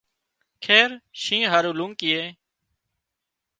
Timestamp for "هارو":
1.51-1.71